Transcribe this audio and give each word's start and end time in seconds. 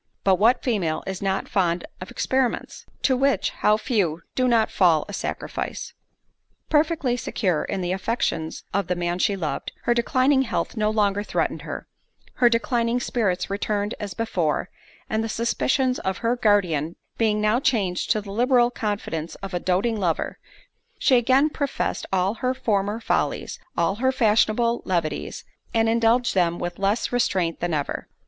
But 0.23 0.39
what 0.39 0.63
female 0.63 1.03
is 1.05 1.21
not 1.21 1.47
fond 1.47 1.85
of 2.01 2.09
experiments? 2.09 2.87
To 3.03 3.15
which, 3.15 3.51
how 3.51 3.77
few 3.77 4.23
do 4.33 4.47
not 4.47 4.71
fall 4.71 5.05
a 5.07 5.13
sacrifice! 5.13 5.93
Perfectly 6.71 7.15
secure 7.15 7.63
in 7.65 7.81
the 7.81 7.91
affections 7.91 8.63
of 8.73 8.87
the 8.87 8.95
man 8.95 9.19
she 9.19 9.35
loved, 9.35 9.71
her 9.83 9.93
declining 9.93 10.41
health 10.41 10.75
no 10.75 10.89
longer 10.89 11.21
threatened 11.21 11.61
her; 11.61 11.87
her 12.37 12.49
declining 12.49 12.99
spirits 12.99 13.51
returned 13.51 13.93
as 13.99 14.15
before; 14.15 14.71
and 15.07 15.23
the 15.23 15.29
suspicions 15.29 15.99
of 15.99 16.17
her 16.25 16.35
guardian 16.35 16.95
being 17.19 17.39
now 17.39 17.59
changed 17.59 18.09
to 18.09 18.21
the 18.21 18.31
liberal 18.31 18.71
confidence 18.71 19.35
of 19.35 19.53
a 19.53 19.59
doting 19.59 19.99
lover, 19.99 20.39
she 20.97 21.15
again 21.15 21.47
professed 21.47 22.07
all 22.11 22.33
her 22.41 22.55
former 22.55 22.99
follies, 22.99 23.59
all 23.77 23.97
her 23.97 24.11
fashionable 24.11 24.81
levities, 24.83 25.43
and 25.75 25.87
indulged 25.87 26.33
them 26.33 26.57
with 26.57 26.79
less 26.79 27.11
restraint 27.11 27.59
than 27.59 27.71
ever. 27.75 28.07